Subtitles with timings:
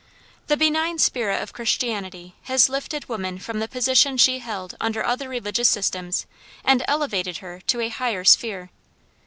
[0.47, 5.29] The benign spirit of Christianity has lifted woman from the position she held under other
[5.29, 6.25] religious systems
[6.65, 8.71] and elevated her to a higher sphere.